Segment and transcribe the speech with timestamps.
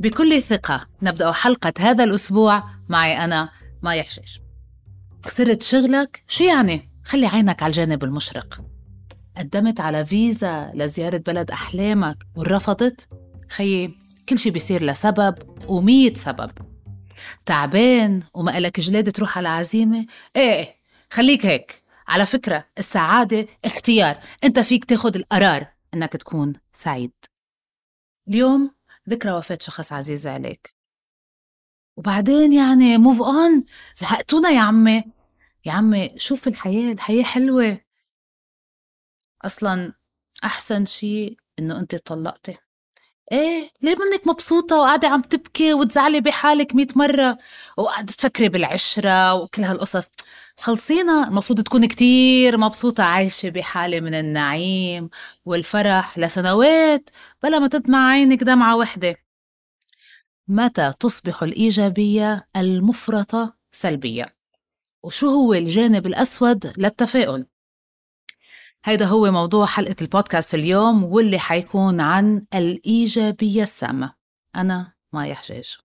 [0.00, 3.50] بكل ثقة نبدأ حلقة هذا الأسبوع معي أنا
[3.82, 4.40] مايا حشيش
[5.24, 8.60] خسرت شغلك؟ شو يعني؟ خلي عينك على الجانب المشرق
[9.36, 13.08] قدمت على فيزا لزيارة بلد أحلامك ورفضت؟
[13.48, 13.94] خيي
[14.28, 15.34] كل شي بيصير لسبب
[15.68, 16.50] ومية سبب
[17.46, 20.06] تعبان وما إلك جلاد تروح على عزيمة؟
[20.36, 20.70] إيه
[21.10, 27.12] خليك هيك على فكرة السعادة اختيار أنت فيك تاخد القرار أنك تكون سعيد
[28.28, 28.79] اليوم
[29.10, 30.74] ذكرى وفاة شخص عزيز عليك.
[31.96, 33.64] وبعدين يعني موف اون
[33.96, 35.04] زهقتونا يا عمي.
[35.64, 37.80] يا عمي شوف الحياة الحياة حلوة.
[39.44, 39.92] أصلا
[40.44, 42.56] أحسن شيء إنه أنت طلقتي.
[43.32, 47.38] إيه ليه منك مبسوطة وقاعدة عم تبكي وتزعلي بحالك مئة مرة؟
[47.78, 50.10] وقاعدة تفكري بالعشرة وكل هالقصص.
[50.60, 55.10] خلصينا المفروض تكون كتير مبسوطة عايشة بحالة من النعيم
[55.44, 57.10] والفرح لسنوات
[57.42, 59.16] بلا ما تدمع عينك دمعة وحدة.
[60.48, 64.26] متى تصبح الإيجابية المفرطة سلبية؟
[65.04, 67.46] وشو هو الجانب الأسود للتفاؤل؟
[68.84, 74.14] هيدا هو موضوع حلقة البودكاست اليوم واللي حيكون عن الإيجابية السامة.
[74.56, 75.76] أنا مايا حجاج.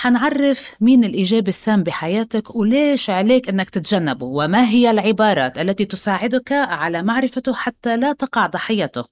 [0.00, 7.02] حنعرف مين الإيجابي السام بحياتك وليش عليك أنك تتجنبه وما هي العبارات التي تساعدك على
[7.02, 9.04] معرفته حتى لا تقع ضحيته.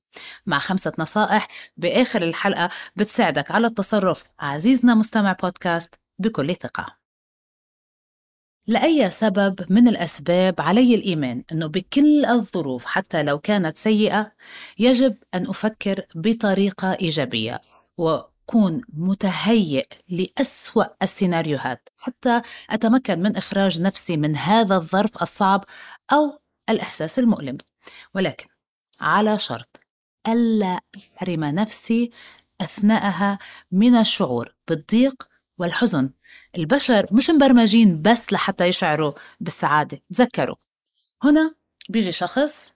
[0.47, 4.29] مع خمسة نصائح بآخر الحلقة بتساعدك على التصرف.
[4.41, 6.97] عزيزنا مستمع بودكاست بكل ثقة.
[8.67, 14.33] لأي سبب من الأسباب علي الإيمان أنه بكل الظروف حتى لو كانت سيئة
[14.79, 17.61] يجب أن أفكر بطريقة إيجابية.
[18.47, 21.89] وأكون متهيئ لأسوأ السيناريوهات.
[21.98, 25.64] حتى أتمكن من إخراج نفسي من هذا الظرف الصعب
[26.12, 26.39] أو
[26.70, 27.58] الإحساس المؤلم.
[28.14, 28.47] ولكن
[29.00, 29.80] على شرط
[30.28, 32.11] ألا أحرم نفسي
[32.61, 33.39] أثناءها
[33.72, 36.11] من الشعور بالضيق والحزن.
[36.56, 40.56] البشر مش مبرمجين بس لحتى يشعروا بالسعادة تذكروا.
[41.23, 41.55] هنا
[41.89, 42.73] بيجي شخص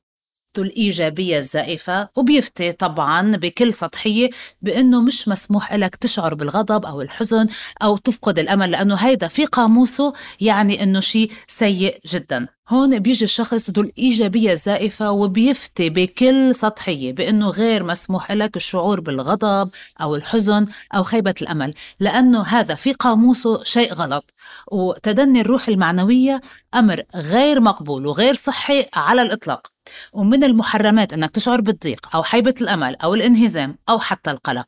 [0.59, 4.31] الإيجابية الزائفة وبيفتي طبعا بكل سطحية
[4.63, 7.49] بأنه مش مسموح لك تشعر بالغضب أو الحزن
[7.83, 12.47] أو تفقد الأمل لأنه هيدا في قاموسه يعني أنه شيء سيء جدا.
[12.69, 19.71] هون بيجي الشخص ذو الإيجابية الزائفة وبيفتي بكل سطحية بأنه غير مسموح لك الشعور بالغضب
[20.01, 24.35] أو الحزن أو خيبة الأمل لأنه هذا في قاموسه شيء غلط.
[24.73, 26.41] وتدني الروح المعنوية
[26.75, 29.80] أمر غير مقبول وغير صحي على الإطلاق.
[30.13, 34.67] ومن المحرمات أنك تشعر بالضيق أو حيبة الأمل أو الانهزام أو حتى القلق.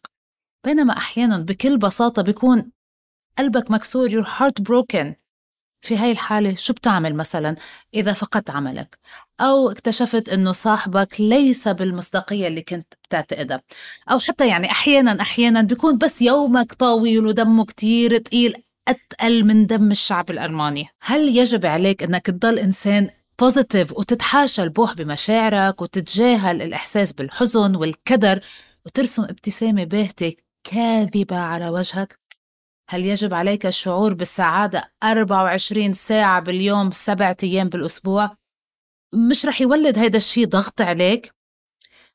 [0.65, 2.73] بينما أحيانا بكل بساطة بيكون
[3.39, 5.23] قلبك مكسور your heart broken
[5.83, 7.57] في هاي الحالة شو بتعمل مثلا؟
[7.95, 8.99] إذا فقدت عملك
[9.41, 13.63] أو اكتشفت إنه صاحبك ليس بالمصداقية اللي كنت بتعتقدها.
[14.11, 18.55] أو حتى يعني أحيانا أحيانا بيكون بس يومك طويل ودمه كتير تقيل
[18.89, 20.89] أتقل من دم الشعب الألماني.
[21.01, 28.41] هل يجب عليك أنك تضل إنسان positive وتتحاشى البوح بمشاعرك وتتجاهل الإحساس بالحزن والكدر
[28.87, 30.35] وترسم ابتسامة باهتة
[30.65, 32.19] كاذبة على وجهك؟
[32.89, 38.37] هل يجب عليك الشعور بالسعادة 24 ساعة باليوم سبعة أيام بالأسبوع؟
[39.31, 41.35] مش رح يولد هيدا الشيء ضغط عليك؟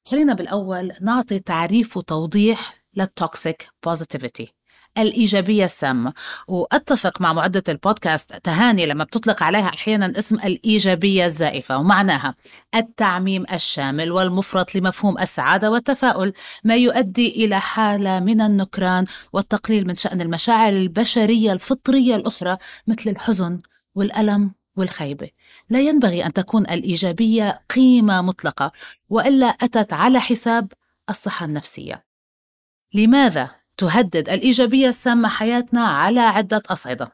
[0.07, 4.56] خلينا بالأول نعطي تعريف وتوضيح لل toxic positivity
[4.97, 6.13] الإيجابية السامة
[6.47, 12.35] وأتفق مع معدة البودكاست تهاني لما بتطلق عليها أحيانا اسم الإيجابية الزائفة ومعناها
[12.75, 20.21] التعميم الشامل والمفرط لمفهوم السعادة والتفاؤل ما يؤدي إلى حالة من النكران والتقليل من شأن
[20.21, 23.59] المشاعر البشرية الفطرية الأخرى مثل الحزن
[23.95, 25.29] والألم والخيبة.
[25.69, 28.71] لا ينبغي أن تكون الإيجابية قيمة مطلقة
[29.09, 30.73] وإلا أتت على حساب
[31.09, 32.05] الصحة النفسية.
[32.93, 37.11] لماذا تهدد الإيجابية السامة حياتنا على عدة أصعدة.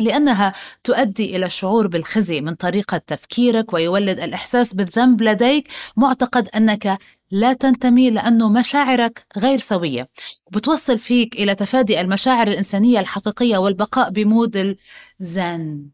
[0.00, 0.52] لأنها
[0.84, 5.68] تؤدي إلى الشعور بالخزي من طريقة تفكيرك ويولد الإحساس بالذنب لديك.
[5.96, 6.98] معتقد أنك
[7.30, 10.08] لا تنتمي لأنه مشاعرك غير سوية.
[10.52, 14.76] بتوصل فيك إلى تفادي المشاعر الإنسانية الحقيقية والبقاء بمود
[15.20, 15.90] الزن.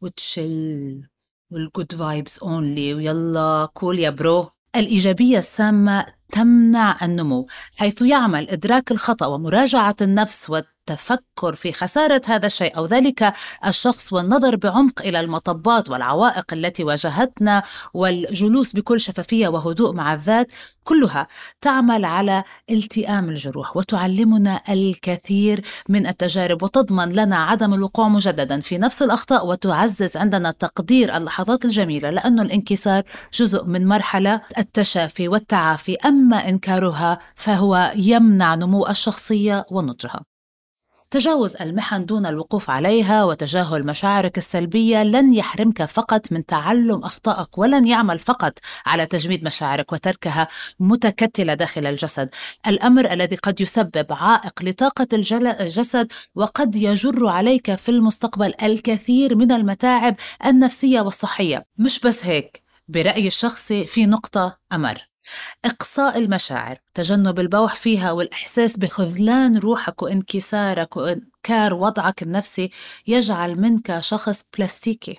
[0.00, 1.02] وتشل
[1.50, 4.53] والجود فايبس اونلي ويلا كول يا برو.
[4.76, 10.50] الإيجابية السامة تمنع النمو حيث يعمل إدراك الخطأ ومراجعة النفس
[10.90, 13.32] التفكر في خسارة هذا الشيء أو ذلك
[13.66, 17.62] الشخص والنظر بعمق إلى المطبات والعوائق التي واجهتنا
[17.94, 20.46] والجلوس بكل شفافية وهدوء مع الذات
[20.84, 21.26] كلها
[21.60, 29.02] تعمل على التئام الجروح وتعلمنا الكثير من التجارب وتضمن لنا عدم الوقوع مجددا في نفس
[29.02, 33.02] الأخطاء وتعزز عندنا تقدير اللحظات الجميلة لأن الانكسار
[33.34, 40.33] جزء من مرحلة التشافي والتعافي أما إنكارها فهو يمنع نمو الشخصية ونضجها.
[41.14, 47.86] تجاوز المحن دون الوقوف عليها وتجاهل مشاعرك السلبية لن يحرمك فقط من تعلم أخطائك ولن
[47.86, 50.48] يعمل فقط على تجميد مشاعرك وتركها
[50.80, 52.28] متكتلة داخل الجسد.
[52.66, 60.16] الأمر الذي قد يسبب عائق لطاقة الجسد وقد يجر عليك في المستقبل الكثير من المتاعب
[60.46, 61.64] النفسية والصحية.
[61.78, 65.13] مش بس هيك برايي الشخصي في نقطة أمر.
[65.64, 72.70] إقصاء المشاعر تجنب البوح فيها والإحساس بخذلان روحك وانكسارك وإنكار وضعك النفسي
[73.06, 75.18] يجعل منك شخص بلاستيكي.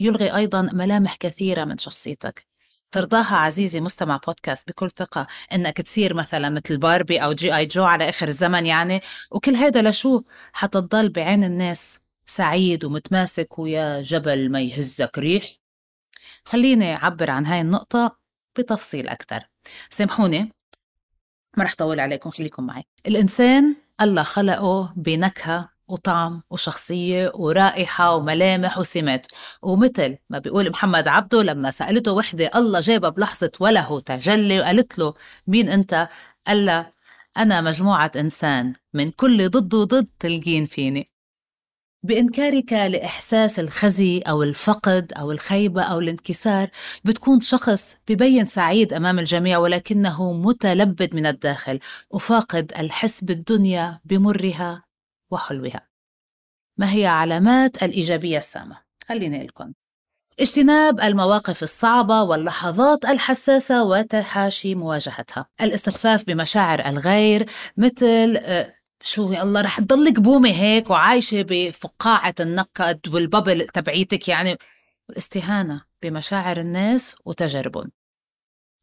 [0.00, 2.46] يلغي أيضا ملامح كثيرة من شخصيتك.
[2.92, 7.56] ترضاها عزيزي مستمع بودكاست بكل ثقة إنك تصير مثلا مثل باربي أو G.I.
[7.56, 9.00] Joe على آخر الزمن يعني.
[9.30, 10.22] وكل هيدا لشو؟
[10.52, 15.44] حتى تضل بعين الناس سعيد ومتماسك ويا جبل ما يهزك ريح.
[16.44, 18.17] خليني أعبر عن هاي النقطة.
[18.58, 19.48] بتفصيل أكثر
[19.90, 20.52] سامحوني
[21.56, 22.84] ما رح أطول عليكم خليكم معي.
[23.06, 29.26] الإنسان الله خلقه بنكهة وطعم وشخصية ورائحة وملامح وسمات.
[29.62, 35.14] ومثل ما بيقول محمد عبده لما سألته وحدة الله جابها بلحظة وله تجلي وقالت له
[35.46, 36.08] مين أنت؟
[36.46, 36.86] قال
[37.36, 41.08] أنا مجموعة إنسان من كل ضد وضد تلقين فيني.
[42.02, 46.70] بإنكارك لإحساس الخزي أو الفقد أو الخيبة أو الانكسار
[47.04, 51.78] بتكون شخص ببين سعيد أمام الجميع ولكنه متلبد من الداخل
[52.10, 54.84] وفاقد الحس بالدنيا بمرها
[55.30, 55.88] وحلوها.
[56.76, 58.78] ما هي علامات الإيجابية السامة؟
[59.08, 59.72] خليني لكم.
[60.40, 65.46] اجتناب المواقف الصعبة واللحظات الحساسة وتحاشي مواجهتها.
[65.60, 67.46] الاستخفاف بمشاعر الغير
[67.76, 74.56] مثل آه، شو يا الله رح تضلك بومة هيك وعايشة بفقاعة النكد والببل تبعيتك يعني.
[75.08, 77.90] والاستهانة بمشاعر الناس وتجاربهم.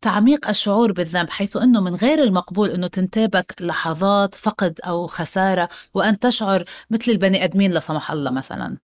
[0.02, 6.20] تعميق الشعور بالذنب حيث إنه من غير المقبول إنه تنتابك لحظات فقد أو خسارة وأن
[6.20, 8.78] تشعر مثل البني آدمين لا سمح الله مثلا.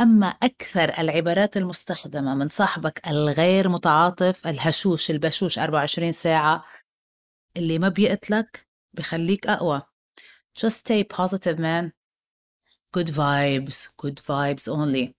[0.00, 6.64] أما أكثر العبارات المستخدمة من صاحبك الغير متعاطف الهشوش البشوش 24 ساعة
[7.56, 9.82] اللي ما بيقتلك بخليك أقوى.
[10.58, 11.92] Just stay positive man.
[12.92, 15.14] Good vibes good vibes only.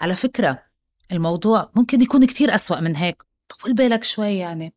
[0.00, 0.66] على فكرة
[1.12, 3.22] الموضوع ممكن يكون كتير أسوأ من هيك.
[3.48, 4.74] طول بالك شوي يعني.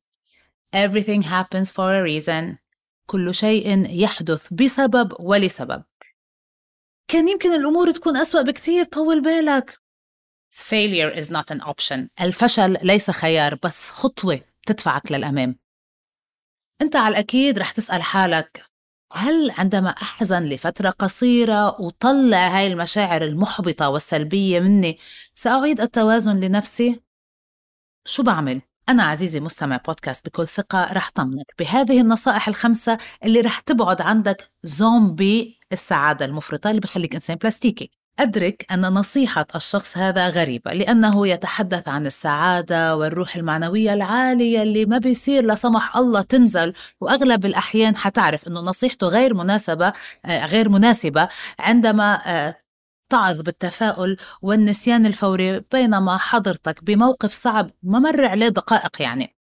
[0.75, 2.57] Everything happens for a reason.
[3.06, 5.83] كل شيء يحدث بسبب ولسبب.
[7.07, 9.80] كان يمكن الأمور تكون أسوأ بكتير طول بالك.
[10.51, 12.07] Failure is not an option.
[12.21, 15.59] الفشل ليس خيار بس خطوة تدفعك للأمام.
[16.81, 18.65] أنت على الأكيد رح تسأل حالك.
[19.13, 24.98] هل عندما أحزن لفترة قصيرة وطلع هاي المشاعر المحبطة والسلبية مني
[25.36, 27.01] سأعيد التوازن لنفسي؟
[28.06, 33.59] شو بعمل؟ أنا عزيزي مستمع بودكاست بكل ثقة رح طمنك بهذه النصائح الخمسة اللي رح
[33.59, 40.74] تبعد عندك زومبي السعادة المفرطة اللي بخليك إنسان بلاستيكي أدرك أن نصيحة الشخص هذا غريبة
[40.74, 46.74] لأنه يتحدث عن السعادة والروح المعنوية العالية اللي ما بيصير لا سمح الله تنزل.
[47.02, 49.94] وأغلب الأحيان حتعرف أنه نصيحته غير مناسبة
[50.25, 51.28] آه، غير مناسبة
[51.60, 52.56] عندما آه،
[53.12, 59.37] تعظ بالتفاؤل والنسيان الفوري بينما حضرتك بموقف صعب ما مر عليه دقائق يعني.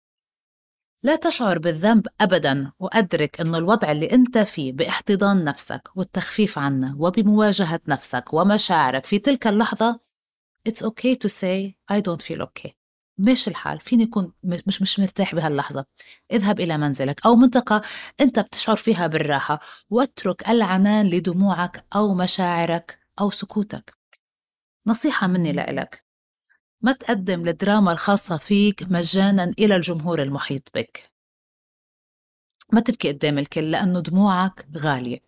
[1.04, 7.80] لا تشعر بالذنب ابدا وأدرك إنه الوضع اللي أنت فيه باحتضان نفسك والتخفيف عنه وبمواجهة
[7.88, 10.00] نفسك ومشاعرك في تلك اللحظة
[10.68, 12.70] it's okay to say I don't feel okay.
[13.18, 15.84] ماشي الحال فيني يكون مش مش مرتاح بهاللحظة.
[16.32, 17.82] اذهب إلى منزلك أو منطقة
[18.20, 23.96] أنت بتشعر فيها بالراحة واترك العنان لدموعك أو مشاعرك أو سكوتك.
[24.86, 26.01] نصيحة مني لإلك
[26.82, 31.10] ما تقدم الدراما الخاصة فيك مجانا إلى الجمهور المحيط بك؟
[32.72, 35.20] ما تبكي قدام الكل لأنه دموعك غالية.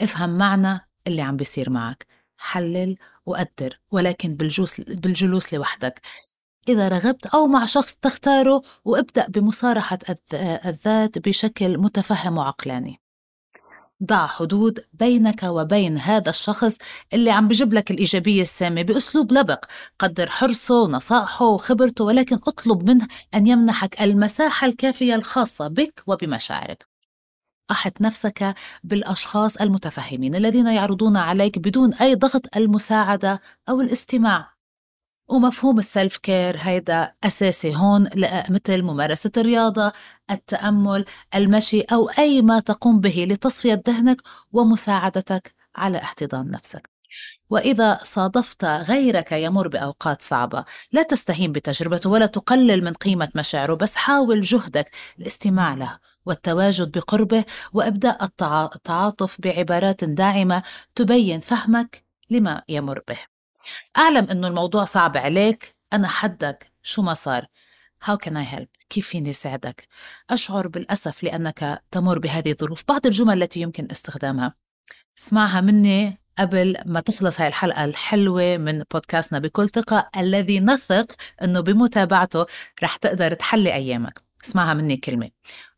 [0.00, 2.06] افهم معنى اللي عم بيصير معك.
[2.36, 6.00] حلل وقدر ولكن بالجلوس, بالجلوس لوحدك.
[6.68, 9.98] إذا رغبت أو مع شخص تختاره وابدأ بمصارحة
[10.66, 13.00] الذات بشكل متفهم وعقلاني.
[14.04, 16.78] ضع حدود بينك وبين هذا الشخص
[17.12, 19.64] اللي عم بجيب لك الإيجابية السامة بأسلوب لبق.
[19.98, 26.86] قدر حرصه ونصائحه وخبرته ولكن اطلب منه أن يمنحك المساحة الكافية الخاصة بك وبمشاعرك.
[27.70, 34.57] أحط نفسك بالأشخاص المتفهمين الذين يعرضون عليك بدون أي ضغط المساعدة أو الاستماع.
[35.28, 38.10] ومفهوم السلف كير هيدا أساسي هون
[38.50, 39.92] مثل ممارسة الرياضة
[40.30, 41.04] التأمل
[41.34, 46.90] المشي أو أي ما تقوم به لتصفية ذهنك ومساعدتك على احتضان نفسك.
[47.50, 53.96] وإذا صادفت غيرك يمر بأوقات صعبة لا تستهين بتجربته ولا تقلل من قيمة مشاعره بس
[53.96, 60.62] حاول جهدك الاستماع له والتواجد بقربه وإبداء التعاطف بعبارات داعمة
[60.94, 63.37] تبين فهمك لما يمر به.
[63.96, 65.74] أعلم أنه الموضوع صعب عليك.
[65.92, 66.72] أنا حدك.
[66.82, 67.46] شو ما صار؟
[68.04, 69.88] How can I help؟ كيف فيني ساعدك؟
[70.30, 72.84] أشعر بالأسف لأنك تمر بهذه الظروف.
[72.88, 74.54] بعض الجمل التي يمكن استخدامها.
[75.18, 79.38] اسمعها مني قبل ما تخلص هاي الحلقة الحلوة من بودكاستنا.
[79.38, 81.12] بكل ثقة الذي نثق
[81.42, 82.46] أنه بمتابعته
[82.82, 84.22] رح تقدر تحلي أيامك.
[84.44, 85.30] اسمعها مني كلمة.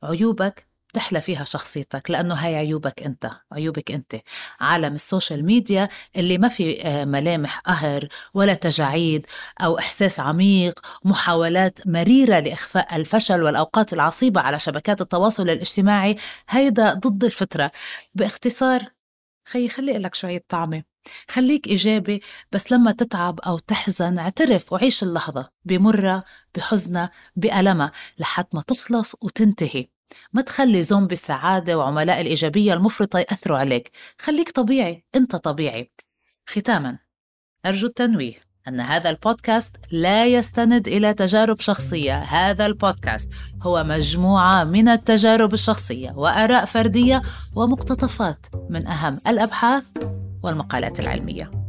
[0.02, 4.16] عيوبك تحلى فيها شخصيتك لأنه هاي عيوبك أنت عيوبك أنت.
[4.61, 9.26] عالم ال social media اللي ما في آه، ملامح قهر ولا تجاعيد
[9.61, 16.16] أو إحساس عميق محاولات مريرة لإخفاء الفشل والأوقات العصيبة على شبكات التواصل الاجتماعي
[16.49, 17.70] هيدا ضد الفطرة.
[18.14, 18.85] باختصار
[19.49, 20.82] خيي خلي لك شوية طعمة.
[21.30, 28.62] خليك إيجابي بس لما تتعب أو تحزن اعترف وعيش اللحظة بمرة بحزنة بألمها لحد ما
[28.62, 29.88] تخلص وتنتهي.
[30.33, 33.90] ما تخلي زومبي السعادة وعملاء الإيجابية المفرطة يأثروا عليك.
[34.19, 35.90] خليك طبيعي أنت طبيعي.
[36.47, 36.99] ختاما
[37.67, 38.35] أرجو التنويه
[38.69, 42.19] أن هذا البودكاست لا يستند إلى تجارب شخصية.
[42.19, 43.29] هذا البودكاست
[43.62, 47.23] هو مجموعة من التجارب الشخصية وآراء فردية
[47.57, 49.85] ومقتطفات من أهم الأبحاث
[50.43, 51.60] والمقالات العلمية.